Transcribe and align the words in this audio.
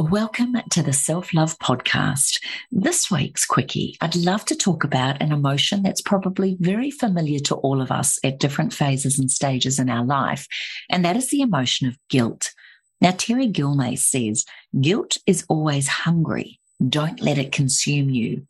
Welcome 0.00 0.56
to 0.70 0.80
the 0.80 0.92
Self 0.92 1.34
Love 1.34 1.58
Podcast. 1.58 2.40
This 2.70 3.10
week's 3.10 3.44
quickie, 3.44 3.96
I'd 4.00 4.14
love 4.14 4.44
to 4.44 4.54
talk 4.54 4.84
about 4.84 5.20
an 5.20 5.32
emotion 5.32 5.82
that's 5.82 6.00
probably 6.00 6.56
very 6.60 6.92
familiar 6.92 7.40
to 7.40 7.56
all 7.56 7.80
of 7.80 7.90
us 7.90 8.16
at 8.22 8.38
different 8.38 8.72
phases 8.72 9.18
and 9.18 9.28
stages 9.28 9.80
in 9.80 9.90
our 9.90 10.04
life, 10.04 10.46
and 10.88 11.04
that 11.04 11.16
is 11.16 11.30
the 11.30 11.40
emotion 11.40 11.88
of 11.88 11.98
guilt. 12.08 12.52
Now, 13.00 13.10
Terri 13.10 13.50
Guillemets 13.50 14.04
says, 14.04 14.44
guilt 14.80 15.16
is 15.26 15.44
always 15.48 15.88
hungry. 15.88 16.60
Don't 16.88 17.20
let 17.20 17.36
it 17.36 17.50
consume 17.50 18.08
you. 18.08 18.46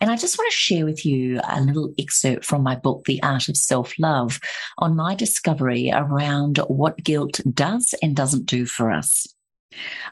And 0.00 0.10
I 0.10 0.16
just 0.16 0.36
want 0.36 0.50
to 0.50 0.56
share 0.56 0.84
with 0.84 1.06
you 1.06 1.40
a 1.48 1.60
little 1.60 1.94
excerpt 1.96 2.44
from 2.44 2.64
my 2.64 2.74
book, 2.74 3.04
The 3.04 3.22
Art 3.22 3.48
of 3.48 3.56
Self 3.56 3.94
Love, 4.00 4.40
on 4.78 4.96
my 4.96 5.14
discovery 5.14 5.92
around 5.94 6.58
what 6.66 7.04
guilt 7.04 7.40
does 7.54 7.94
and 8.02 8.16
doesn't 8.16 8.46
do 8.46 8.66
for 8.66 8.90
us. 8.90 9.28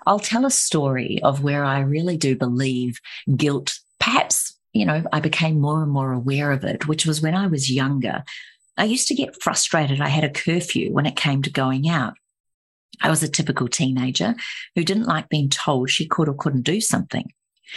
I'll 0.06 0.18
tell 0.18 0.46
a 0.46 0.50
story 0.50 1.20
of 1.22 1.42
where 1.42 1.64
I 1.64 1.80
really 1.80 2.16
do 2.16 2.36
believe 2.36 3.00
guilt, 3.36 3.78
perhaps, 3.98 4.56
you 4.72 4.86
know, 4.86 5.02
I 5.12 5.20
became 5.20 5.60
more 5.60 5.82
and 5.82 5.90
more 5.90 6.12
aware 6.12 6.52
of 6.52 6.64
it, 6.64 6.86
which 6.86 7.06
was 7.06 7.20
when 7.20 7.34
I 7.34 7.46
was 7.46 7.70
younger. 7.70 8.24
I 8.76 8.84
used 8.84 9.08
to 9.08 9.14
get 9.14 9.42
frustrated. 9.42 10.00
I 10.00 10.08
had 10.08 10.24
a 10.24 10.30
curfew 10.30 10.92
when 10.92 11.06
it 11.06 11.16
came 11.16 11.42
to 11.42 11.50
going 11.50 11.88
out. 11.88 12.14
I 13.02 13.10
was 13.10 13.22
a 13.22 13.28
typical 13.28 13.68
teenager 13.68 14.34
who 14.74 14.84
didn't 14.84 15.06
like 15.06 15.28
being 15.28 15.48
told 15.48 15.90
she 15.90 16.06
could 16.06 16.28
or 16.28 16.34
couldn't 16.34 16.62
do 16.62 16.80
something. 16.80 17.32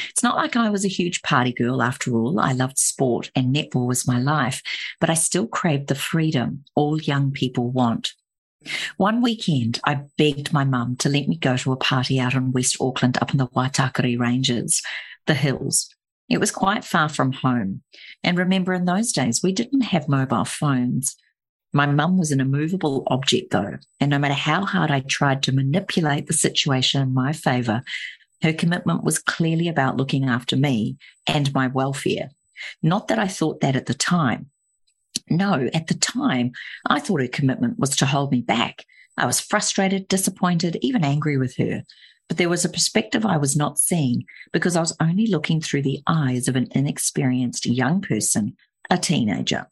It's 0.10 0.24
not 0.24 0.36
like 0.36 0.56
I 0.56 0.70
was 0.70 0.84
a 0.84 0.90
huge 0.90 1.22
party 1.22 1.54
girl 1.54 1.82
after 1.82 2.16
all. 2.16 2.40
I 2.40 2.54
loved 2.54 2.78
sport 2.78 3.32
and 3.36 3.56
netball 3.56 3.88
was 3.88 4.08
my 4.08 4.20
life, 4.20 4.62
but 5.00 5.10
I 5.10 5.14
still 5.14 5.48
craved 5.48 5.88
the 5.88 5.96
freedom 5.96 6.64
all 6.76 7.00
young 7.00 7.32
people 7.32 7.70
want. 7.70 8.14
One 8.98 9.22
weekend, 9.22 9.80
I 9.86 10.02
begged 10.18 10.54
my 10.54 10.64
mum 10.64 10.96
to 10.98 11.10
let 11.10 11.28
me 11.28 11.38
go 11.38 11.58
to 11.58 11.72
a 11.72 11.78
party 11.78 12.20
out 12.20 12.34
in 12.34 12.52
West 12.52 12.78
Auckland 12.80 13.18
up 13.22 13.32
in 13.32 13.38
the 13.38 13.48
Waitakere 13.48 14.20
Ranges, 14.20 14.82
the 15.28 15.34
hills. 15.34 15.90
It 16.30 16.40
was 16.40 16.52
quite 16.52 16.84
far 16.84 17.10
from 17.10 17.32
home. 17.32 17.82
And 18.24 18.38
remember, 18.38 18.74
in 18.74 18.86
those 18.86 19.12
days, 19.12 19.42
we 19.44 19.52
didn't 19.52 19.82
have 19.82 20.08
mobile 20.08 20.46
phones. 20.46 21.16
My 21.74 21.86
mum 21.86 22.18
was 22.18 22.32
an 22.32 22.40
immovable 22.40 23.04
object, 23.08 23.52
though, 23.52 23.78
and 24.00 24.12
no 24.12 24.20
matter 24.20 24.34
how 24.34 24.64
hard 24.64 24.92
I 24.92 25.02
tried 25.02 25.44
to 25.44 25.52
manipulate 25.52 26.28
the 26.28 26.34
situation 26.34 27.02
in 27.02 27.14
my 27.14 27.34
favour, 27.34 27.84
her 28.44 28.54
commitment 28.54 29.04
was 29.04 29.20
clearly 29.20 29.68
about 29.68 29.98
looking 29.98 30.26
after 30.26 30.56
me 30.56 30.98
and 31.26 31.54
my 31.54 31.68
welfare. 31.68 32.30
Not 32.82 33.08
that 33.08 33.18
I 33.18 33.28
thought 33.28 33.62
that 33.62 33.76
at 33.76 33.88
the 33.88 33.94
time, 33.94 34.50
no, 35.30 35.70
at 35.74 35.88
the 35.88 35.94
time, 35.94 36.52
I 36.88 37.00
thought 37.00 37.22
her 37.22 37.28
commitment 37.28 37.80
was 37.80 37.96
to 37.98 38.06
hold 38.06 38.32
me 38.32 38.42
back. 38.42 38.86
I 39.18 39.26
was 39.26 39.40
frustrated, 39.40 40.08
disappointed, 40.08 40.78
even 40.82 41.04
angry 41.04 41.38
with 41.38 41.56
her. 41.58 41.84
But 42.28 42.38
there 42.38 42.50
was 42.50 42.66
a 42.66 42.70
perspective 42.70 43.26
I 43.26 43.38
was 43.38 43.56
not 43.56 43.78
seeing 43.78 44.24
because 44.52 44.76
I 44.76 44.82
was 44.82 44.96
only 45.00 45.28
looking 45.28 45.62
through 45.62 45.84
the 45.84 46.02
eyes 46.08 46.48
of 46.48 46.56
an 46.56 46.68
inexperienced 46.72 47.66
young 47.66 48.02
person, 48.02 48.56
a 48.90 48.98
teenager. 48.98 49.68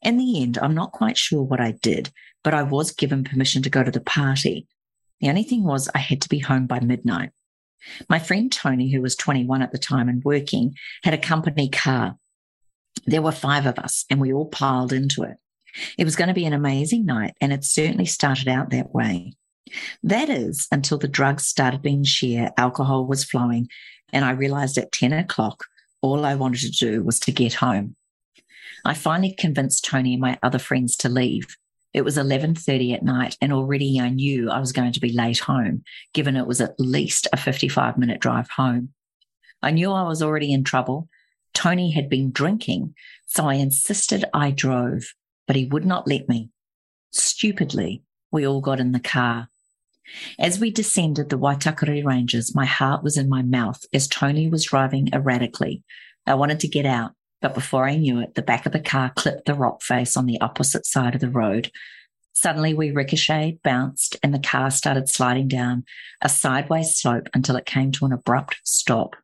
In 0.00 0.16
the 0.16 0.42
end, 0.42 0.58
I'm 0.58 0.74
not 0.74 0.92
quite 0.92 1.18
sure 1.18 1.42
what 1.42 1.60
I 1.60 1.72
did, 1.72 2.10
but 2.44 2.54
I 2.54 2.62
was 2.62 2.92
given 2.92 3.24
permission 3.24 3.62
to 3.62 3.70
go 3.70 3.82
to 3.82 3.90
the 3.90 4.00
party. 4.00 4.66
The 5.20 5.28
only 5.28 5.42
thing 5.42 5.64
was 5.64 5.88
I 5.94 5.98
had 5.98 6.22
to 6.22 6.28
be 6.28 6.38
home 6.38 6.66
by 6.66 6.80
midnight. 6.80 7.30
My 8.08 8.18
friend 8.18 8.50
Tony, 8.50 8.90
who 8.90 9.02
was 9.02 9.16
21 9.16 9.62
at 9.62 9.72
the 9.72 9.78
time 9.78 10.08
and 10.08 10.22
working, 10.24 10.74
had 11.02 11.14
a 11.14 11.18
company 11.18 11.68
car 11.68 12.16
there 13.04 13.22
were 13.22 13.32
five 13.32 13.66
of 13.66 13.78
us 13.78 14.04
and 14.10 14.20
we 14.20 14.32
all 14.32 14.46
piled 14.46 14.92
into 14.92 15.22
it. 15.22 15.36
It 15.98 16.04
was 16.04 16.16
going 16.16 16.28
to 16.28 16.34
be 16.34 16.46
an 16.46 16.52
amazing 16.52 17.04
night, 17.04 17.34
and 17.40 17.52
it 17.52 17.64
certainly 17.64 18.06
started 18.06 18.48
out 18.48 18.70
that 18.70 18.94
way. 18.94 19.34
That 20.02 20.30
is 20.30 20.66
until 20.70 20.98
the 20.98 21.08
drugs 21.08 21.46
started 21.46 21.82
being 21.82 22.04
shared, 22.04 22.52
alcohol 22.56 23.06
was 23.06 23.24
flowing, 23.24 23.68
and 24.12 24.24
I 24.24 24.30
realized 24.30 24.78
at 24.78 24.92
10 24.92 25.12
o'clock, 25.12 25.64
all 26.00 26.24
I 26.24 26.34
wanted 26.34 26.60
to 26.60 26.70
do 26.70 27.02
was 27.02 27.18
to 27.20 27.32
get 27.32 27.54
home. 27.54 27.96
I 28.84 28.94
finally 28.94 29.34
convinced 29.36 29.84
Tony 29.84 30.14
and 30.14 30.20
my 30.20 30.38
other 30.42 30.58
friends 30.58 30.96
to 30.98 31.08
leave. 31.08 31.56
It 31.92 32.04
was 32.04 32.16
11:30 32.16 32.94
at 32.94 33.02
night 33.02 33.36
and 33.40 33.52
already 33.52 33.98
I 33.98 34.10
knew 34.10 34.50
I 34.50 34.60
was 34.60 34.72
going 34.72 34.92
to 34.92 35.00
be 35.00 35.12
late 35.12 35.40
home 35.40 35.82
given 36.12 36.36
it 36.36 36.46
was 36.46 36.60
at 36.60 36.78
least 36.78 37.26
a 37.32 37.36
55 37.36 37.96
minute 37.96 38.20
drive 38.20 38.48
home. 38.50 38.90
I 39.62 39.70
knew 39.70 39.90
I 39.90 40.02
was 40.02 40.22
already 40.22 40.52
in 40.52 40.62
trouble 40.62 41.08
Tony 41.56 41.92
had 41.92 42.10
been 42.10 42.30
drinking, 42.32 42.94
so 43.24 43.46
I 43.46 43.54
insisted 43.54 44.26
I 44.34 44.50
drove, 44.50 45.14
but 45.46 45.56
he 45.56 45.64
would 45.64 45.86
not 45.86 46.06
let 46.06 46.28
me. 46.28 46.50
Stupidly, 47.12 48.02
we 48.30 48.46
all 48.46 48.60
got 48.60 48.78
in 48.78 48.92
the 48.92 49.00
car. 49.00 49.48
As 50.38 50.60
we 50.60 50.70
descended 50.70 51.30
the 51.30 51.38
Waitakere 51.38 52.04
Ranges, 52.04 52.54
my 52.54 52.66
heart 52.66 53.02
was 53.02 53.16
in 53.16 53.30
my 53.30 53.40
mouth 53.40 53.82
as 53.94 54.06
Tony 54.06 54.50
was 54.50 54.66
driving 54.66 55.08
erratically. 55.14 55.82
I 56.26 56.34
wanted 56.34 56.60
to 56.60 56.68
get 56.68 56.84
out, 56.84 57.12
but 57.40 57.54
before 57.54 57.88
I 57.88 57.96
knew 57.96 58.20
it, 58.20 58.34
the 58.34 58.42
back 58.42 58.66
of 58.66 58.72
the 58.72 58.78
car 58.78 59.10
clipped 59.16 59.46
the 59.46 59.54
rock 59.54 59.80
face 59.80 60.14
on 60.14 60.26
the 60.26 60.40
opposite 60.42 60.84
side 60.84 61.14
of 61.14 61.22
the 61.22 61.30
road. 61.30 61.70
Suddenly, 62.34 62.74
we 62.74 62.90
ricocheted, 62.90 63.62
bounced, 63.62 64.18
and 64.22 64.34
the 64.34 64.38
car 64.38 64.70
started 64.70 65.08
sliding 65.08 65.48
down 65.48 65.84
a 66.20 66.28
sideways 66.28 66.98
slope 66.98 67.30
until 67.32 67.56
it 67.56 67.64
came 67.64 67.92
to 67.92 68.04
an 68.04 68.12
abrupt 68.12 68.60
stop. 68.62 69.16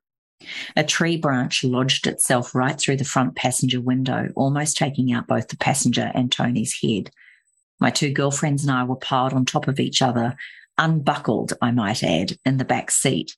A 0.77 0.85
tree 0.85 1.17
branch 1.17 1.65
lodged 1.65 2.07
itself 2.07 2.55
right 2.55 2.79
through 2.79 2.97
the 2.97 3.05
front 3.05 3.37
passenger 3.37 3.81
window, 3.81 4.29
almost 4.35 4.77
taking 4.77 5.13
out 5.13 5.27
both 5.27 5.49
the 5.49 5.57
passenger 5.57 6.11
and 6.15 6.31
Tony's 6.31 6.79
head. 6.83 7.11
My 7.81 7.91
two 7.91 8.13
girlfriends 8.13 8.63
and 8.63 8.71
I 8.71 8.85
were 8.85 8.97
piled 8.97 9.33
on 9.33 9.45
top 9.45 9.69
of 9.69 9.81
each 9.81 10.03
other, 10.03 10.37
unbuckled, 10.79 11.55
I 11.61 11.71
might 11.71 12.03
add, 12.03 12.39
in 12.45 12.59
the 12.59 12.65
back 12.65 12.91
seat. 12.91 13.37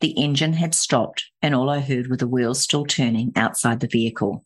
The 0.00 0.10
engine 0.12 0.54
had 0.54 0.74
stopped, 0.74 1.24
and 1.42 1.54
all 1.54 1.70
I 1.70 1.80
heard 1.80 2.08
were 2.08 2.16
the 2.16 2.28
wheels 2.28 2.60
still 2.60 2.84
turning 2.84 3.32
outside 3.36 3.80
the 3.80 3.88
vehicle. 3.88 4.44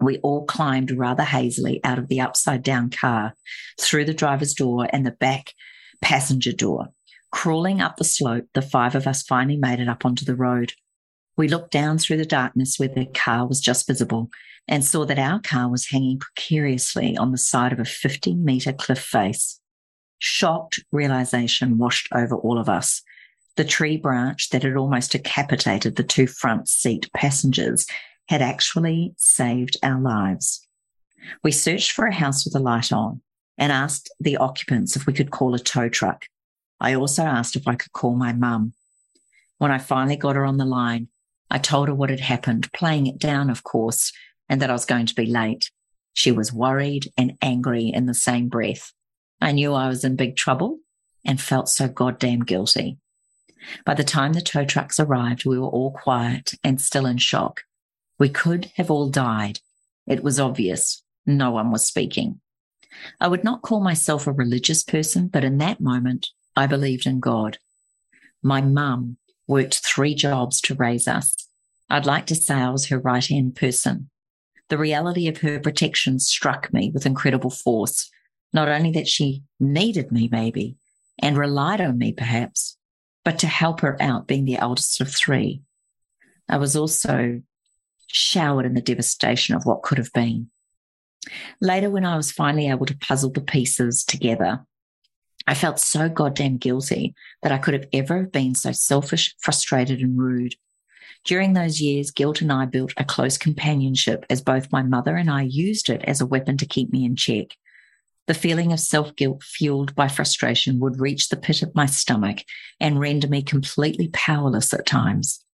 We 0.00 0.18
all 0.18 0.44
climbed 0.46 0.90
rather 0.92 1.24
hazily 1.24 1.80
out 1.84 1.98
of 1.98 2.08
the 2.08 2.20
upside 2.20 2.62
down 2.62 2.90
car, 2.90 3.34
through 3.80 4.04
the 4.06 4.14
driver's 4.14 4.54
door 4.54 4.88
and 4.90 5.04
the 5.04 5.10
back 5.10 5.54
passenger 6.00 6.52
door. 6.52 6.88
Crawling 7.30 7.80
up 7.80 7.96
the 7.96 8.04
slope, 8.04 8.46
the 8.54 8.62
five 8.62 8.94
of 8.94 9.06
us 9.06 9.22
finally 9.22 9.56
made 9.56 9.80
it 9.80 9.88
up 9.88 10.04
onto 10.04 10.24
the 10.24 10.34
road. 10.34 10.72
We 11.36 11.48
looked 11.48 11.70
down 11.70 11.98
through 11.98 12.18
the 12.18 12.26
darkness 12.26 12.78
where 12.78 12.88
the 12.88 13.06
car 13.06 13.46
was 13.46 13.60
just 13.60 13.86
visible 13.86 14.30
and 14.66 14.84
saw 14.84 15.04
that 15.06 15.18
our 15.18 15.40
car 15.40 15.68
was 15.70 15.88
hanging 15.88 16.18
precariously 16.18 17.16
on 17.16 17.32
the 17.32 17.38
side 17.38 17.72
of 17.72 17.80
a 17.80 17.84
50 17.84 18.34
metre 18.34 18.72
cliff 18.72 19.00
face. 19.00 19.60
Shocked 20.18 20.80
realization 20.92 21.78
washed 21.78 22.08
over 22.14 22.36
all 22.36 22.58
of 22.58 22.68
us. 22.68 23.02
The 23.56 23.64
tree 23.64 23.96
branch 23.96 24.50
that 24.50 24.62
had 24.62 24.76
almost 24.76 25.12
decapitated 25.12 25.96
the 25.96 26.02
two 26.02 26.26
front 26.26 26.68
seat 26.68 27.08
passengers 27.14 27.86
had 28.28 28.42
actually 28.42 29.14
saved 29.16 29.76
our 29.82 30.00
lives. 30.00 30.66
We 31.42 31.52
searched 31.52 31.92
for 31.92 32.06
a 32.06 32.14
house 32.14 32.44
with 32.44 32.54
a 32.54 32.60
light 32.60 32.92
on 32.92 33.22
and 33.58 33.72
asked 33.72 34.12
the 34.20 34.36
occupants 34.36 34.94
if 34.94 35.06
we 35.06 35.12
could 35.12 35.30
call 35.30 35.54
a 35.54 35.58
tow 35.58 35.88
truck. 35.88 36.26
I 36.80 36.94
also 36.94 37.22
asked 37.24 37.56
if 37.56 37.68
I 37.68 37.74
could 37.74 37.92
call 37.92 38.14
my 38.14 38.32
mum. 38.32 38.72
When 39.58 39.70
I 39.70 39.78
finally 39.78 40.16
got 40.16 40.36
her 40.36 40.44
on 40.44 40.56
the 40.56 40.64
line, 40.64 41.08
I 41.50 41.58
told 41.58 41.88
her 41.88 41.94
what 41.94 42.10
had 42.10 42.20
happened, 42.20 42.72
playing 42.72 43.06
it 43.06 43.18
down, 43.18 43.50
of 43.50 43.62
course, 43.62 44.12
and 44.48 44.62
that 44.62 44.70
I 44.70 44.72
was 44.72 44.84
going 44.84 45.06
to 45.06 45.14
be 45.14 45.26
late. 45.26 45.70
She 46.12 46.32
was 46.32 46.52
worried 46.52 47.12
and 47.16 47.36
angry 47.42 47.88
in 47.88 48.06
the 48.06 48.14
same 48.14 48.48
breath. 48.48 48.92
I 49.40 49.52
knew 49.52 49.74
I 49.74 49.88
was 49.88 50.04
in 50.04 50.16
big 50.16 50.36
trouble 50.36 50.78
and 51.24 51.40
felt 51.40 51.68
so 51.68 51.88
goddamn 51.88 52.40
guilty. 52.40 52.98
By 53.84 53.94
the 53.94 54.04
time 54.04 54.32
the 54.32 54.40
tow 54.40 54.64
trucks 54.64 54.98
arrived, 54.98 55.44
we 55.44 55.58
were 55.58 55.68
all 55.68 55.92
quiet 55.92 56.54
and 56.64 56.80
still 56.80 57.06
in 57.06 57.18
shock. 57.18 57.62
We 58.18 58.28
could 58.28 58.70
have 58.76 58.90
all 58.90 59.08
died. 59.08 59.60
It 60.06 60.22
was 60.22 60.40
obvious. 60.40 61.02
No 61.26 61.50
one 61.50 61.70
was 61.70 61.84
speaking. 61.84 62.40
I 63.20 63.28
would 63.28 63.44
not 63.44 63.62
call 63.62 63.80
myself 63.80 64.26
a 64.26 64.32
religious 64.32 64.82
person, 64.82 65.28
but 65.28 65.44
in 65.44 65.58
that 65.58 65.80
moment, 65.80 66.28
I 66.56 66.66
believed 66.66 67.06
in 67.06 67.20
God. 67.20 67.58
My 68.42 68.60
mum 68.60 69.16
worked 69.46 69.80
three 69.84 70.14
jobs 70.14 70.60
to 70.62 70.74
raise 70.74 71.08
us. 71.08 71.48
I'd 71.88 72.06
like 72.06 72.26
to 72.26 72.34
say 72.34 72.54
I 72.54 72.70
was 72.70 72.86
her 72.86 72.98
right 72.98 73.24
hand 73.24 73.56
person. 73.56 74.10
The 74.68 74.78
reality 74.78 75.26
of 75.26 75.38
her 75.38 75.58
protection 75.58 76.20
struck 76.20 76.72
me 76.72 76.90
with 76.94 77.06
incredible 77.06 77.50
force. 77.50 78.08
Not 78.52 78.68
only 78.68 78.92
that 78.92 79.08
she 79.08 79.42
needed 79.58 80.12
me, 80.12 80.28
maybe, 80.30 80.76
and 81.18 81.36
relied 81.36 81.80
on 81.80 81.98
me, 81.98 82.12
perhaps, 82.12 82.76
but 83.24 83.38
to 83.40 83.46
help 83.46 83.80
her 83.80 84.00
out 84.00 84.26
being 84.26 84.44
the 84.44 84.56
eldest 84.56 85.00
of 85.00 85.12
three. 85.12 85.62
I 86.48 86.56
was 86.56 86.76
also 86.76 87.42
showered 88.06 88.66
in 88.66 88.74
the 88.74 88.80
devastation 88.80 89.54
of 89.54 89.66
what 89.66 89.82
could 89.82 89.98
have 89.98 90.12
been. 90.12 90.50
Later, 91.60 91.90
when 91.90 92.04
I 92.04 92.16
was 92.16 92.32
finally 92.32 92.68
able 92.68 92.86
to 92.86 92.96
puzzle 92.96 93.30
the 93.30 93.40
pieces 93.40 94.04
together, 94.04 94.64
I 95.50 95.54
felt 95.54 95.80
so 95.80 96.08
goddamn 96.08 96.58
guilty 96.58 97.12
that 97.42 97.50
I 97.50 97.58
could 97.58 97.74
have 97.74 97.88
ever 97.92 98.22
been 98.22 98.54
so 98.54 98.70
selfish, 98.70 99.34
frustrated, 99.40 99.98
and 100.00 100.16
rude. 100.16 100.54
During 101.24 101.54
those 101.54 101.80
years, 101.80 102.12
guilt 102.12 102.40
and 102.40 102.52
I 102.52 102.66
built 102.66 102.92
a 102.96 103.04
close 103.04 103.36
companionship 103.36 104.24
as 104.30 104.40
both 104.40 104.70
my 104.70 104.84
mother 104.84 105.16
and 105.16 105.28
I 105.28 105.42
used 105.42 105.90
it 105.90 106.04
as 106.04 106.20
a 106.20 106.26
weapon 106.26 106.56
to 106.58 106.66
keep 106.66 106.92
me 106.92 107.04
in 107.04 107.16
check. 107.16 107.56
The 108.28 108.34
feeling 108.34 108.72
of 108.72 108.78
self 108.78 109.16
guilt 109.16 109.42
fueled 109.42 109.92
by 109.96 110.06
frustration 110.06 110.78
would 110.78 111.00
reach 111.00 111.30
the 111.30 111.36
pit 111.36 111.62
of 111.62 111.74
my 111.74 111.86
stomach 111.86 112.44
and 112.78 113.00
render 113.00 113.26
me 113.26 113.42
completely 113.42 114.06
powerless 114.12 114.72
at 114.72 114.86
times. 114.86 115.44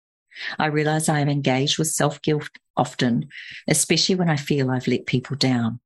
I 0.58 0.66
realize 0.66 1.08
I 1.08 1.20
have 1.20 1.28
engaged 1.30 1.78
with 1.78 1.88
self 1.88 2.20
guilt 2.20 2.50
often, 2.76 3.30
especially 3.66 4.16
when 4.16 4.28
I 4.28 4.36
feel 4.36 4.70
I've 4.70 4.88
let 4.88 5.06
people 5.06 5.36
down. 5.36 5.80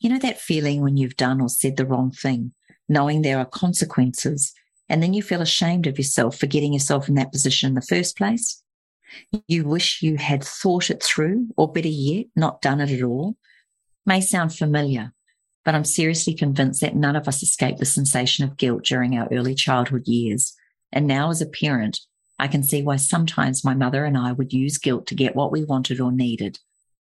You 0.00 0.10
know 0.10 0.18
that 0.18 0.40
feeling 0.40 0.80
when 0.80 0.96
you've 0.96 1.16
done 1.16 1.40
or 1.40 1.48
said 1.48 1.76
the 1.76 1.86
wrong 1.86 2.10
thing, 2.10 2.54
knowing 2.90 3.22
there 3.22 3.38
are 3.38 3.46
consequences, 3.46 4.52
and 4.88 5.02
then 5.02 5.14
you 5.14 5.22
feel 5.22 5.40
ashamed 5.40 5.86
of 5.86 5.96
yourself 5.96 6.36
for 6.36 6.46
getting 6.46 6.74
yourself 6.74 7.08
in 7.08 7.14
that 7.14 7.32
position 7.32 7.68
in 7.68 7.74
the 7.74 7.80
first 7.80 8.18
place? 8.18 8.62
You 9.48 9.64
wish 9.64 10.02
you 10.02 10.16
had 10.16 10.44
thought 10.44 10.90
it 10.90 11.02
through, 11.02 11.46
or 11.56 11.72
better 11.72 11.88
yet, 11.88 12.26
not 12.36 12.60
done 12.60 12.80
it 12.80 12.90
at 12.90 13.02
all. 13.02 13.36
May 14.04 14.20
sound 14.20 14.54
familiar, 14.54 15.12
but 15.64 15.74
I'm 15.74 15.84
seriously 15.84 16.34
convinced 16.34 16.80
that 16.80 16.96
none 16.96 17.16
of 17.16 17.28
us 17.28 17.42
escape 17.42 17.78
the 17.78 17.86
sensation 17.86 18.44
of 18.44 18.56
guilt 18.56 18.84
during 18.84 19.16
our 19.16 19.28
early 19.32 19.54
childhood 19.54 20.06
years. 20.06 20.54
And 20.92 21.06
now, 21.06 21.30
as 21.30 21.40
a 21.40 21.46
parent, 21.46 22.00
I 22.38 22.48
can 22.48 22.62
see 22.62 22.82
why 22.82 22.96
sometimes 22.96 23.64
my 23.64 23.74
mother 23.74 24.04
and 24.04 24.16
I 24.16 24.32
would 24.32 24.52
use 24.52 24.78
guilt 24.78 25.06
to 25.08 25.14
get 25.14 25.36
what 25.36 25.52
we 25.52 25.64
wanted 25.64 26.00
or 26.00 26.10
needed. 26.10 26.58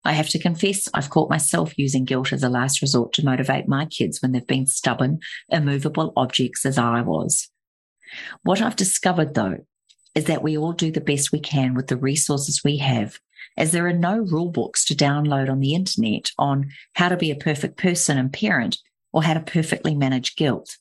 I 0.05 0.13
have 0.13 0.29
to 0.31 0.39
confess, 0.39 0.89
I've 0.95 1.11
caught 1.11 1.31
myself 1.31 1.79
using 1.79 2.05
guilt 2.05 2.33
as 2.33 2.43
a 2.43 2.49
last 2.49 2.83
resort 2.83 3.13
to 3.15 3.25
motivate 3.25 3.69
my 3.69 3.87
kids 3.87 4.21
when 4.21 4.33
they've 4.33 4.47
been 4.47 4.67
stubborn, 4.67 5.21
immovable 5.49 6.13
objects 6.17 6.67
as 6.67 6.77
I 6.77 7.03
was. 7.03 7.49
What 8.43 8.61
I've 8.61 8.77
discovered, 8.77 9.35
though, 9.35 9.59
is 10.15 10.25
that 10.25 10.43
we 10.43 10.59
all 10.59 10.73
do 10.73 10.91
the 10.91 11.01
best 11.01 11.33
we 11.33 11.41
can 11.41 11.75
with 11.75 11.87
the 11.87 11.97
resources 11.97 12.63
we 12.65 12.79
have, 12.79 13.19
as 13.57 13.73
there 13.73 13.87
are 13.87 13.93
no 13.93 14.19
rule 14.19 14.51
books 14.51 14.85
to 14.87 14.95
download 14.95 15.51
on 15.51 15.61
the 15.61 15.75
internet 15.75 16.31
on 16.39 16.71
how 16.95 17.09
to 17.09 17.17
be 17.17 17.31
a 17.31 17.37
perfect 17.37 17.79
person 17.79 18.19
and 18.19 18.33
parent 18.33 18.79
or 19.13 19.23
how 19.23 19.35
to 19.35 19.41
perfectly 19.41 19.95
manage 19.95 20.37
guilt. 20.37 20.77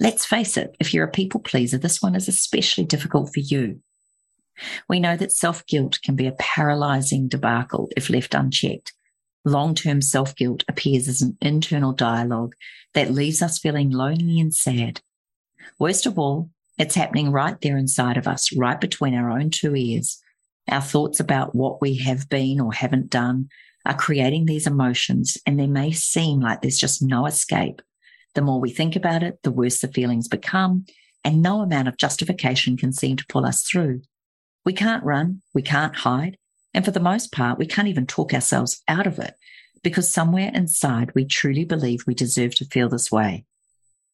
Let's 0.00 0.26
face 0.26 0.56
it, 0.56 0.74
if 0.80 0.92
you're 0.92 1.06
a 1.06 1.10
people 1.10 1.40
pleaser, 1.40 1.78
this 1.78 2.02
one 2.02 2.14
is 2.16 2.28
especially 2.28 2.84
difficult 2.84 3.32
for 3.32 3.40
you. 3.40 3.80
We 4.88 5.00
know 5.00 5.16
that 5.16 5.32
self 5.32 5.66
guilt 5.66 5.98
can 6.02 6.16
be 6.16 6.26
a 6.26 6.32
paralyzing 6.38 7.28
debacle 7.28 7.88
if 7.96 8.10
left 8.10 8.34
unchecked. 8.34 8.92
Long 9.44 9.74
term 9.74 10.00
self 10.00 10.34
guilt 10.36 10.64
appears 10.68 11.08
as 11.08 11.20
an 11.20 11.36
internal 11.40 11.92
dialogue 11.92 12.54
that 12.94 13.10
leaves 13.10 13.42
us 13.42 13.58
feeling 13.58 13.90
lonely 13.90 14.40
and 14.40 14.54
sad. 14.54 15.00
Worst 15.78 16.06
of 16.06 16.18
all, 16.18 16.50
it's 16.78 16.94
happening 16.94 17.30
right 17.30 17.60
there 17.60 17.76
inside 17.76 18.16
of 18.16 18.26
us, 18.26 18.54
right 18.56 18.80
between 18.80 19.14
our 19.14 19.30
own 19.30 19.50
two 19.50 19.74
ears. 19.76 20.20
Our 20.68 20.80
thoughts 20.80 21.20
about 21.20 21.54
what 21.54 21.80
we 21.80 21.96
have 21.98 22.28
been 22.28 22.60
or 22.60 22.72
haven't 22.72 23.10
done 23.10 23.48
are 23.84 23.94
creating 23.94 24.46
these 24.46 24.66
emotions, 24.66 25.36
and 25.46 25.60
they 25.60 25.66
may 25.66 25.92
seem 25.92 26.40
like 26.40 26.62
there's 26.62 26.78
just 26.78 27.02
no 27.02 27.26
escape. 27.26 27.82
The 28.34 28.42
more 28.42 28.60
we 28.60 28.70
think 28.70 28.96
about 28.96 29.22
it, 29.22 29.38
the 29.42 29.52
worse 29.52 29.80
the 29.80 29.88
feelings 29.88 30.26
become, 30.26 30.86
and 31.22 31.42
no 31.42 31.60
amount 31.60 31.88
of 31.88 31.98
justification 31.98 32.76
can 32.76 32.92
seem 32.92 33.16
to 33.16 33.26
pull 33.28 33.44
us 33.44 33.62
through. 33.62 34.00
We 34.64 34.72
can't 34.72 35.04
run, 35.04 35.42
we 35.52 35.62
can't 35.62 35.94
hide, 35.94 36.38
and 36.72 36.84
for 36.84 36.90
the 36.90 37.00
most 37.00 37.32
part, 37.32 37.58
we 37.58 37.66
can't 37.66 37.88
even 37.88 38.06
talk 38.06 38.34
ourselves 38.34 38.82
out 38.88 39.06
of 39.06 39.18
it 39.18 39.34
because 39.82 40.10
somewhere 40.10 40.50
inside 40.54 41.14
we 41.14 41.24
truly 41.24 41.64
believe 41.64 42.04
we 42.06 42.14
deserve 42.14 42.54
to 42.56 42.64
feel 42.64 42.88
this 42.88 43.12
way. 43.12 43.44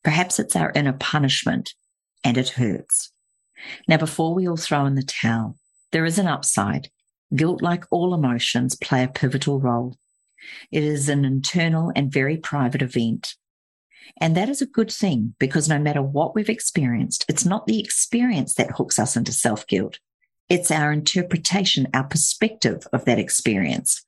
Perhaps 0.03 0.39
it's 0.39 0.57
our 0.57 0.73
inner 0.75 0.93
punishment 0.93 1.75
and 2.25 2.37
it 2.37 2.51
hurts. 2.51 3.13
Now, 3.89 3.97
before 3.97 4.35
we 4.35 4.49
all 4.49 4.57
throw 4.57 4.87
in 4.87 4.95
the 4.95 5.03
towel, 5.03 5.57
there 5.93 6.05
is 6.05 6.19
an 6.19 6.27
upside. 6.27 6.89
Guilt, 7.35 7.63
like 7.63 7.85
all 7.91 8.13
emotions, 8.13 8.75
play 8.75 9.05
a 9.05 9.09
pivotal 9.09 9.61
role. 9.61 9.97
It 10.73 10.83
is 10.83 11.09
an 11.09 11.25
internal 11.25 11.93
and 11.95 12.13
very 12.13 12.37
private 12.37 12.83
event. 12.83 13.35
And 14.21 14.37
that 14.37 14.49
is 14.49 14.61
a 14.61 14.67
good 14.67 14.91
thing 14.91 15.35
because 15.39 15.69
no 15.69 15.79
matter 15.79 16.03
what 16.03 16.35
we've 16.35 16.49
experienced, 16.49 17.25
it's 17.29 17.45
not 17.45 17.67
the 17.67 17.81
experience 17.81 18.55
that 18.55 18.73
hooks 18.73 18.99
us 18.99 19.17
into 19.17 19.33
self 19.33 19.67
guilt. 19.67 19.99
It's 20.51 20.73
our 20.73 20.93
interpretation, 20.93 21.87
our 21.95 22.05
perspective 22.05 22.83
of 22.93 23.05
that 23.05 23.21
experience. 23.21 24.05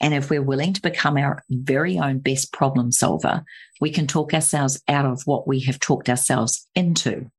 And 0.00 0.12
if 0.12 0.28
we're 0.28 0.42
willing 0.42 0.74
to 0.74 0.82
become 0.82 1.16
our 1.16 1.42
very 1.50 1.98
own 1.98 2.18
best 2.18 2.52
problem 2.52 2.92
solver, 2.92 3.44
we 3.80 3.90
can 3.90 4.06
talk 4.06 4.34
ourselves 4.34 4.82
out 4.88 5.06
of 5.06 5.22
what 5.24 5.48
we 5.48 5.60
have 5.60 5.80
talked 5.80 6.10
ourselves 6.10 6.68
into. 6.74 7.30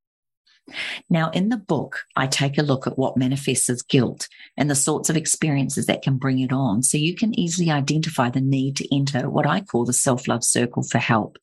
Now, 1.10 1.30
in 1.30 1.50
the 1.50 1.58
book, 1.58 2.02
I 2.16 2.26
take 2.28 2.58
a 2.58 2.64
look 2.64 2.88
at 2.88 2.98
what 2.98 3.16
manifests 3.16 3.70
as 3.70 3.84
guilt 3.84 4.28
and 4.58 4.70
the 4.70 4.76
sorts 4.76 5.10
of 5.10 5.16
experiences 5.16 5.86
that 5.86 6.02
can 6.02 6.18
bring 6.18 6.40
it 6.40 6.52
on 6.52 6.84
so 6.84 6.98
you 6.98 7.16
can 7.16 7.40
easily 7.40 7.72
identify 7.72 8.30
the 8.30 8.42
need 8.42 8.76
to 8.78 8.96
enter 8.96 9.30
what 9.30 9.46
I 9.46 9.62
call 9.62 9.86
the 9.86 9.94
self 9.94 10.28
love 10.28 10.44
circle 10.44 10.84
for 10.84 10.98
help. 10.98 11.38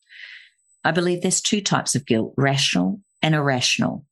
I 0.84 0.90
believe 0.90 1.22
there's 1.22 1.40
two 1.40 1.62
types 1.62 1.94
of 1.94 2.06
guilt, 2.06 2.34
rational 2.36 3.00
and 3.22 3.34
irrational. 3.34 4.04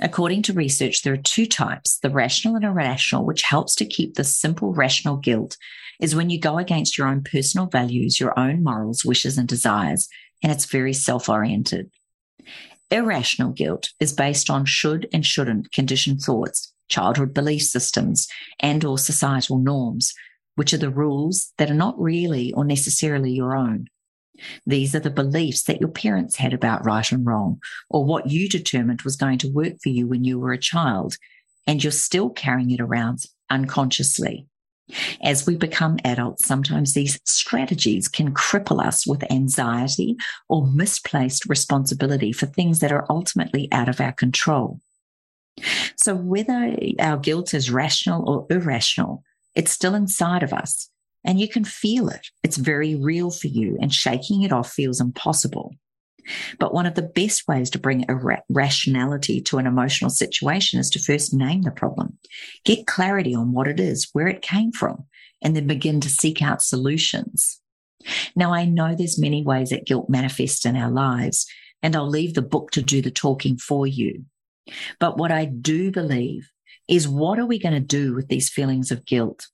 According 0.00 0.42
to 0.42 0.52
research, 0.52 1.02
there 1.02 1.14
are 1.14 1.18
two 1.18 1.46
types, 1.46 1.98
the 1.98 2.10
rational 2.10 2.56
and 2.56 2.64
irrational, 2.64 3.24
which 3.24 3.42
helps 3.42 3.74
to 3.76 3.86
keep 3.86 4.14
the 4.14 4.24
simple 4.24 4.72
rational 4.72 5.16
guilt 5.16 5.56
is 6.00 6.14
when 6.14 6.30
you 6.30 6.38
go 6.38 6.58
against 6.58 6.98
your 6.98 7.06
own 7.06 7.22
personal 7.22 7.66
values, 7.66 8.18
your 8.18 8.38
own 8.38 8.62
morals, 8.62 9.04
wishes, 9.04 9.38
and 9.38 9.48
desires, 9.48 10.08
and 10.42 10.52
it's 10.52 10.66
very 10.66 10.92
self 10.92 11.28
oriented. 11.28 11.90
Irrational 12.90 13.50
guilt 13.50 13.90
is 14.00 14.12
based 14.12 14.50
on 14.50 14.64
should 14.66 15.08
and 15.12 15.24
shouldn't 15.24 15.72
conditioned 15.72 16.20
thoughts, 16.20 16.72
childhood 16.88 17.32
belief 17.32 17.62
systems, 17.62 18.28
and 18.60 18.84
or 18.84 18.98
societal 18.98 19.58
norms, 19.58 20.12
which 20.56 20.72
are 20.72 20.78
the 20.78 20.90
rules 20.90 21.52
that 21.58 21.70
are 21.70 21.74
not 21.74 21.98
really 21.98 22.52
or 22.52 22.64
necessarily 22.64 23.32
your 23.32 23.56
own. 23.56 23.86
These 24.66 24.94
are 24.94 25.00
the 25.00 25.10
beliefs 25.10 25.62
that 25.64 25.80
your 25.80 25.90
parents 25.90 26.36
had 26.36 26.52
about 26.52 26.84
right 26.84 27.10
and 27.12 27.26
wrong, 27.26 27.60
or 27.88 28.04
what 28.04 28.30
you 28.30 28.48
determined 28.48 29.02
was 29.02 29.16
going 29.16 29.38
to 29.38 29.52
work 29.52 29.74
for 29.82 29.88
you 29.88 30.06
when 30.06 30.24
you 30.24 30.38
were 30.38 30.52
a 30.52 30.58
child, 30.58 31.16
and 31.66 31.82
you're 31.82 31.92
still 31.92 32.30
carrying 32.30 32.70
it 32.70 32.80
around 32.80 33.24
unconsciously. 33.50 34.46
As 35.22 35.46
we 35.46 35.56
become 35.56 35.98
adults, 36.04 36.46
sometimes 36.46 36.92
these 36.92 37.18
strategies 37.24 38.06
can 38.06 38.34
cripple 38.34 38.84
us 38.84 39.06
with 39.06 39.30
anxiety 39.32 40.16
or 40.48 40.66
misplaced 40.66 41.46
responsibility 41.46 42.32
for 42.32 42.46
things 42.46 42.80
that 42.80 42.92
are 42.92 43.06
ultimately 43.08 43.68
out 43.72 43.88
of 43.88 44.00
our 44.00 44.12
control. 44.12 44.80
So, 45.96 46.14
whether 46.14 46.76
our 46.98 47.16
guilt 47.16 47.54
is 47.54 47.70
rational 47.70 48.28
or 48.28 48.46
irrational, 48.54 49.22
it's 49.54 49.70
still 49.70 49.94
inside 49.94 50.42
of 50.42 50.52
us 50.52 50.90
and 51.24 51.40
you 51.40 51.48
can 51.48 51.64
feel 51.64 52.08
it. 52.08 52.28
It's 52.42 52.56
very 52.56 52.94
real 52.94 53.30
for 53.30 53.48
you, 53.48 53.78
and 53.80 53.92
shaking 53.92 54.42
it 54.42 54.52
off 54.52 54.72
feels 54.72 55.00
impossible. 55.00 55.74
But 56.58 56.72
one 56.72 56.86
of 56.86 56.94
the 56.94 57.02
best 57.02 57.46
ways 57.46 57.70
to 57.70 57.78
bring 57.78 58.04
a 58.08 58.14
ra- 58.14 58.40
rationality 58.48 59.40
to 59.42 59.58
an 59.58 59.66
emotional 59.66 60.10
situation 60.10 60.80
is 60.80 60.90
to 60.90 60.98
first 60.98 61.34
name 61.34 61.62
the 61.62 61.70
problem, 61.70 62.18
get 62.64 62.86
clarity 62.86 63.34
on 63.34 63.52
what 63.52 63.68
it 63.68 63.80
is, 63.80 64.08
where 64.12 64.28
it 64.28 64.42
came 64.42 64.72
from, 64.72 65.04
and 65.42 65.54
then 65.54 65.66
begin 65.66 66.00
to 66.00 66.08
seek 66.08 66.42
out 66.42 66.62
solutions. 66.62 67.60
Now, 68.36 68.52
I 68.52 68.64
know 68.64 68.94
there's 68.94 69.18
many 69.18 69.42
ways 69.42 69.70
that 69.70 69.86
guilt 69.86 70.08
manifests 70.08 70.64
in 70.64 70.76
our 70.76 70.90
lives, 70.90 71.46
and 71.82 71.94
I'll 71.94 72.08
leave 72.08 72.34
the 72.34 72.42
book 72.42 72.70
to 72.72 72.82
do 72.82 73.02
the 73.02 73.10
talking 73.10 73.56
for 73.56 73.86
you. 73.86 74.24
But 74.98 75.18
what 75.18 75.30
I 75.30 75.44
do 75.44 75.90
believe 75.90 76.50
is 76.88 77.08
what 77.08 77.38
are 77.38 77.46
we 77.46 77.58
going 77.58 77.74
to 77.74 77.80
do 77.80 78.14
with 78.14 78.28
these 78.28 78.50
feelings 78.50 78.90
of 78.90 79.06
guilt? 79.06 79.46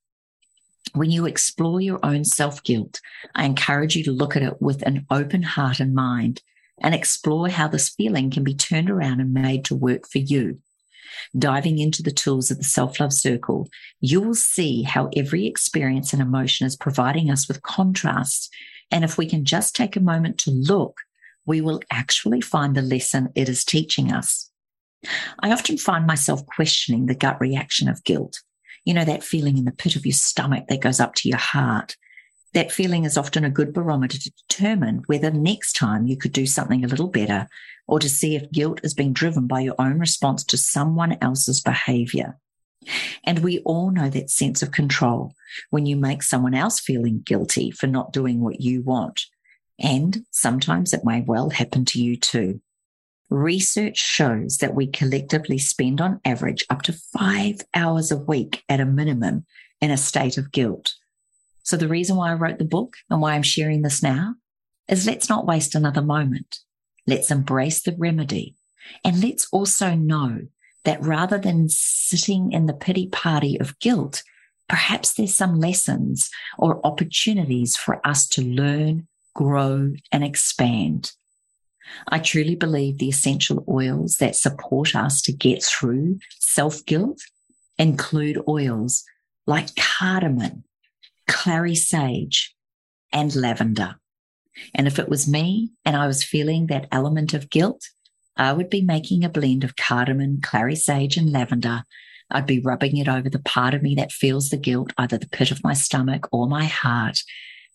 When 0.95 1.11
you 1.11 1.27
explore 1.27 1.81
your 1.81 2.01
own 2.03 2.25
self 2.25 2.63
guilt, 2.63 3.01
I 3.35 3.45
encourage 3.45 3.97
you 3.97 4.05
to 4.05 4.13
look 4.13 4.37
at 4.37 4.43
it 4.43 4.61
with 4.61 4.83
an 4.83 5.07
open 5.11 5.43
heart 5.43 5.81
and 5.81 5.95
mind 5.95 6.43
and 6.81 6.95
explore 6.95 7.49
how 7.49 7.69
this 7.69 7.91
feeling 7.91 8.31
can 8.31 8.43
be 8.43 8.55
turned 8.55 8.91
around 8.91 9.21
and 9.21 9.33
made 9.33 9.65
to 9.67 9.77
work 9.77 10.09
for 10.09 10.19
you. 10.19 10.59
Diving 11.37 11.79
into 11.79 12.03
the 12.03 12.11
tools 12.11 12.51
of 12.51 12.59
the 12.59 12.65
self 12.65 12.99
love 12.99 13.13
circle, 13.13 13.69
you 14.01 14.21
will 14.21 14.35
see 14.35 14.83
how 14.83 15.11
every 15.17 15.47
experience 15.47 16.13
and 16.13 16.23
emotion 16.23 16.67
is 16.67 16.77
providing 16.77 17.31
us 17.31 17.47
with 17.47 17.63
contrast. 17.63 18.53
And 18.91 19.05
if 19.05 19.19
we 19.19 19.27
can 19.27 19.45
just 19.45 19.77
take 19.77 19.97
a 19.97 20.01
moment 20.01 20.39
to 20.39 20.51
look, 20.51 21.01
we 21.47 21.61
will 21.61 21.81
actually 21.91 22.41
find 22.41 22.75
the 22.75 22.83
lesson 22.83 23.29
it 23.35 23.49
is 23.49 23.65
teaching 23.65 24.13
us. 24.13 24.51
I 25.41 25.51
often 25.53 25.79
find 25.79 26.07
myself 26.07 26.45
questioning 26.47 27.07
the 27.07 27.15
gut 27.15 27.41
reaction 27.41 27.89
of 27.89 28.05
guilt 28.05 28.41
you 28.85 28.95
know, 28.95 29.05
that 29.05 29.23
feeling 29.23 29.59
in 29.59 29.65
the 29.65 29.73
pit 29.73 29.97
of 29.97 30.07
your 30.07 30.13
stomach 30.13 30.65
that 30.69 30.81
goes 30.81 31.01
up 31.01 31.15
to 31.17 31.29
your 31.29 31.39
heart. 31.39 31.97
That 32.53 32.73
feeling 32.73 33.05
is 33.05 33.17
often 33.17 33.45
a 33.45 33.51
good 33.51 33.73
barometer 33.73 34.19
to 34.19 34.33
determine 34.49 35.03
whether 35.07 35.31
next 35.31 35.75
time 35.75 36.07
you 36.07 36.17
could 36.17 36.33
do 36.33 36.47
something 36.47 36.85
a 36.85 36.89
little 36.89 37.09
better 37.09 37.47
or 37.87 38.01
to 38.01 38.09
see 38.09 38.35
if 38.35 38.51
guilt 38.51 38.81
is 38.83 38.95
being 38.95 39.13
driven 39.13 39.47
by 39.47 39.61
your 39.61 39.77
own 39.79 39.99
response 39.99 40.43
to 40.45 40.57
someone 40.57 41.17
else's 41.21 41.61
behavior. 41.61 42.39
And 43.25 43.41
we 43.41 43.59
all 43.61 43.91
know 43.91 44.09
that 44.09 44.31
sense 44.31 44.63
of 44.63 44.73
control 44.73 45.35
when 45.71 45.87
you 45.87 45.97
make 45.97 46.23
someone 46.23 46.55
else 46.55 46.81
feeling 46.81 47.23
guilty 47.25 47.71
for 47.71 47.87
not 47.87 48.13
doing 48.13 48.41
what 48.41 48.61
you 48.61 48.83
want. 48.83 49.27
And 49.79 50.25
sometimes 50.31 50.93
it 50.93 51.05
may 51.05 51.21
well 51.21 51.51
happen 51.51 51.85
to 51.87 52.03
you 52.03 52.17
too. 52.17 52.61
Research 53.31 53.97
shows 53.97 54.59
that 54.59 54.75
we 54.75 54.89
collectively 54.89 55.57
spend 55.57 56.01
on 56.01 56.21
average 56.25 56.67
up 56.69 56.83
to 56.83 56.93
five 56.93 57.61
hours 57.75 58.11
a 58.11 58.17
week 58.17 58.65
at 58.69 58.81
a 58.81 58.85
minimum 58.85 59.47
in 59.81 59.93
a 59.93 59.97
state 59.97 60.37
of 60.37 60.51
guilt. 60.51 60.95
So 61.63 61.77
the 61.77 61.87
reason 61.87 62.17
why 62.17 62.31
I 62.31 62.35
wrote 62.35 62.59
the 62.59 62.65
book 62.65 62.97
and 63.09 63.21
why 63.21 63.35
I'm 63.35 63.45
sharing 63.45 63.83
this 63.83 64.03
now 64.03 64.35
is 64.89 65.07
let's 65.07 65.29
not 65.29 65.47
waste 65.47 65.77
another 65.77 66.03
moment. 66.03 66.59
Let's 67.07 67.31
embrace 67.31 67.83
the 67.83 67.95
remedy. 67.97 68.57
And 69.05 69.23
let's 69.23 69.47
also 69.53 69.95
know 69.95 70.41
that 70.85 71.01
rather 71.01 71.39
than 71.39 71.69
sitting 71.69 72.51
in 72.51 72.67
the 72.67 72.73
pity 72.73 73.09
party 73.09 73.61
of 73.61 73.79
guilt, 73.79 74.25
perhaps 74.69 75.13
there's 75.13 75.35
some 75.35 75.61
lessons 75.61 76.31
or 76.59 76.85
opportunities 76.85 77.77
for 77.77 78.05
us 78.05 78.27
to 78.31 78.43
learn, 78.43 79.07
grow, 79.35 79.93
and 80.11 80.25
expand. 80.25 81.13
I 82.09 82.19
truly 82.19 82.55
believe 82.55 82.99
the 82.99 83.09
essential 83.09 83.65
oils 83.69 84.17
that 84.17 84.37
support 84.37 84.95
us 84.95 85.23
to 85.23 85.33
get 85.33 85.63
through 85.63 86.19
self 86.39 86.85
guilt 86.87 87.21
include 87.79 88.43
oils 88.47 89.05
like 89.47 89.75
cardamom, 89.77 90.65
clary 91.27 91.75
sage, 91.75 92.55
and 93.13 93.35
lavender. 93.35 93.97
And 94.75 94.87
if 94.87 94.99
it 94.99 95.09
was 95.09 95.29
me 95.29 95.71
and 95.85 95.97
I 95.97 96.07
was 96.07 96.23
feeling 96.23 96.67
that 96.67 96.89
element 96.93 97.35
of 97.35 97.51
guilt, 97.51 97.83
I 98.37 98.53
would 98.53 98.71
be 98.71 98.83
making 98.83 99.25
a 99.25 99.29
blend 99.29 99.65
of 99.65 99.77
cardamom, 99.77 100.41
clary 100.41 100.77
sage, 100.77 101.17
and 101.17 101.31
lavender. 101.33 101.85
I'd 102.31 102.47
be 102.47 102.61
rubbing 102.61 102.97
it 102.97 103.09
over 103.09 103.29
the 103.29 103.41
part 103.41 103.75
of 103.75 103.83
me 103.83 103.95
that 103.97 104.13
feels 104.13 104.51
the 104.51 104.57
guilt, 104.57 104.93
either 104.97 105.19
the 105.19 105.29
pit 105.29 105.51
of 105.51 105.65
my 105.65 105.75
stomach 105.75 106.29
or 106.33 106.47
my 106.47 106.65
heart. 106.65 107.19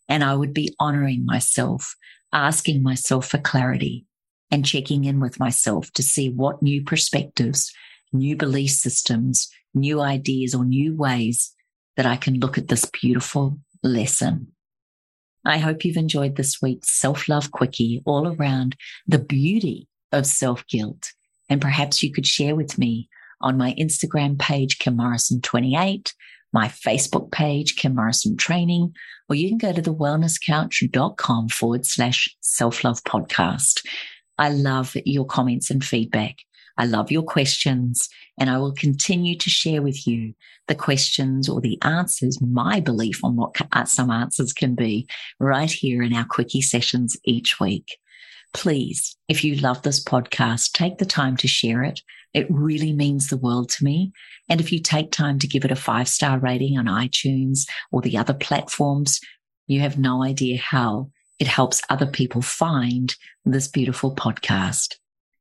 And 0.08 0.24
I 0.24 0.36
would 0.36 0.54
be 0.54 0.74
honoring 0.80 1.26
myself, 1.26 1.96
asking 2.36 2.84
myself 2.84 3.30
for 3.30 3.38
clarity 3.38 4.06
and 4.51 4.65
checking 4.65 5.06
in 5.06 5.20
with 5.22 5.39
myself 5.39 5.89
to 5.94 6.04
see 6.04 6.30
what 6.30 6.62
new 6.62 6.84
perspectives, 6.84 7.72
new 8.12 8.36
belief 8.36 8.72
systems, 8.72 9.50
new 9.74 10.01
ideas, 10.01 10.54
or 10.54 10.65
new 10.65 10.94
ways 10.94 11.56
that 11.96 12.06
I 12.06 12.18
can 12.18 12.39
look 12.39 12.58
at 12.58 12.68
this 12.68 12.86
beautiful 12.86 13.58
lesson. 13.82 14.51
I 15.46 15.60
hope 15.60 15.86
you've 15.86 15.96
enjoyed 15.96 16.36
this 16.36 16.62
week's 16.62 16.92
self 17.00 17.30
love 17.30 17.51
quickie 17.51 18.01
all 18.06 18.27
around 18.27 18.75
the 19.08 19.20
beauty 19.20 19.88
of 20.12 20.25
self 20.25 20.68
guilt. 20.68 21.13
And 21.50 21.62
perhaps 21.62 22.04
you 22.04 22.12
could 22.12 22.27
share 22.27 22.56
with 22.56 22.77
me 22.77 23.08
on 23.39 23.58
my 23.58 23.74
Instagram 23.75 24.38
page, 24.38 24.80
Kim 24.80 24.98
Morrison 24.98 25.39
28, 25.39 26.13
my 26.56 26.70
Facebook 26.70 27.32
page, 27.32 27.76
Kim 27.76 27.96
Morrison 27.96 28.38
Training, 28.38 28.96
or 29.28 29.36
you 29.36 29.50
can 29.50 29.58
go 29.58 29.74
to 29.74 29.82
the 29.82 29.94
wellnesscouch.com 29.94 31.50
forward 31.50 31.86
slash 31.86 32.34
self 32.40 32.86
love 32.86 33.04
podcast. 33.04 33.86
I 34.38 34.50
love 34.50 34.96
your 35.06 35.26
comments 35.26 35.70
and 35.70 35.84
feedback. 35.84 36.38
I 36.78 36.86
love 36.86 37.12
your 37.12 37.24
questions 37.24 38.08
and 38.40 38.50
I 38.50 38.58
will 38.58 38.74
continue 38.74 39.38
to 39.38 39.50
share 39.50 39.82
with 39.82 40.08
you 40.08 40.34
the 40.68 40.76
questions 40.76 41.50
or 41.50 41.60
the 41.60 41.78
answers, 41.82 42.42
my 42.42 42.80
belief 42.80 43.24
on 43.24 43.36
what 43.36 43.56
uh, 43.74 43.84
some 43.84 44.10
answers 44.10 44.54
can 44.54 44.76
be 44.76 45.08
right 45.40 45.72
here 45.72 46.02
in 46.04 46.14
our 46.14 46.26
quickie 46.26 46.62
sessions 46.62 47.18
each 47.26 47.60
week 47.60 47.98
please, 48.56 49.18
if 49.28 49.44
you 49.44 49.56
love 49.56 49.82
this 49.82 50.02
podcast, 50.02 50.72
take 50.72 50.98
the 50.98 51.06
time 51.06 51.36
to 51.36 51.48
share 51.48 51.84
it. 51.84 52.02
It 52.36 52.48
really 52.50 52.92
means 52.92 53.30
the 53.30 53.38
world 53.38 53.70
to 53.70 53.84
me. 53.86 54.12
And 54.50 54.60
if 54.60 54.70
you 54.74 54.82
take 54.82 55.12
time 55.12 55.39
to 55.39 55.48
give 55.48 55.63
it 55.63 55.72
a 55.72 55.75
five 55.75 56.10
star 56.10 56.38
rating 56.38 56.77
on 56.77 56.86
iTunes 56.86 57.62
or 57.94 58.01
the 58.01 58.18
other 58.18 58.34
platforms, 58.34 59.22
you 59.68 59.80
have 59.80 59.98
no 59.98 60.22
idea 60.22 60.58
how 60.58 61.12
it 61.39 61.48
helps 61.48 61.82
other 61.89 62.06
people 62.06 62.42
find 62.42 63.15
this 63.46 63.70
beautiful 63.70 64.13
podcast. 64.13 64.96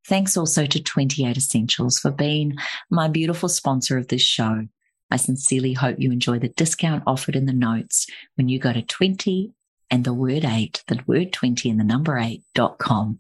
Thanks 0.07 0.37
also 0.37 0.67
to 0.67 0.79
Twenty8 0.79 1.37
Essentials 1.37 1.99
for 1.99 2.13
being 2.13 2.57
my 2.91 3.09
beautiful 3.09 3.49
sponsor 3.49 3.99
of 3.99 4.07
this 4.07 4.23
show. 4.23 4.69
I 5.11 5.17
sincerely 5.17 5.73
hope 5.73 5.97
you 5.99 6.13
enjoy 6.13 6.39
the 6.39 6.49
discount 6.49 7.03
offered 7.09 7.35
in 7.35 7.47
the 7.47 7.53
notes 7.53 8.07
when 8.37 8.49
you 8.49 8.61
go 8.61 8.73
to 8.73 8.83
20 8.83 9.53
and 9.91 10.05
the 10.05 10.15
word 10.15 10.45
eight, 10.45 10.85
the 10.87 11.01
word 11.09 11.33
20 11.33 11.71
and 11.71 11.81
the 11.81 11.85
number 11.85 12.19
eight 12.19 12.45
dot 12.55 12.79
com. 12.79 13.19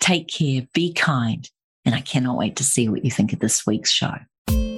Take 0.00 0.28
care, 0.28 0.66
be 0.74 0.92
kind, 0.92 1.48
and 1.86 1.94
I 1.94 2.00
cannot 2.00 2.36
wait 2.36 2.56
to 2.56 2.64
see 2.64 2.88
what 2.88 3.04
you 3.04 3.10
think 3.10 3.32
of 3.32 3.38
this 3.38 3.64
week's 3.66 3.90
show. 3.90 4.12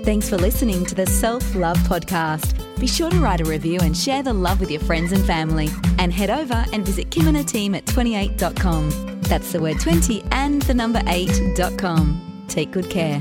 Thanks 0.04 0.28
for 0.28 0.38
listening 0.38 0.86
to 0.86 0.94
the 0.94 1.06
Self 1.06 1.54
Love 1.54 1.76
Podcast. 1.78 2.54
Be 2.78 2.86
sure 2.86 3.10
to 3.10 3.18
write 3.18 3.40
a 3.40 3.44
review 3.44 3.80
and 3.82 3.96
share 3.96 4.22
the 4.22 4.32
love 4.32 4.60
with 4.60 4.70
your 4.70 4.80
friends 4.80 5.12
and 5.12 5.24
family. 5.24 5.68
And 5.98 6.12
head 6.12 6.30
over 6.30 6.64
and 6.72 6.86
visit 6.86 7.10
Kim 7.10 7.26
and 7.26 7.36
her 7.36 7.42
team 7.42 7.74
at 7.74 7.84
28.com. 7.86 9.20
That's 9.22 9.52
the 9.52 9.60
word 9.60 9.80
20 9.80 10.22
and 10.30 10.62
the 10.62 10.74
number 10.74 11.00
8.com. 11.00 12.44
Take 12.48 12.70
good 12.70 12.88
care. 12.88 13.20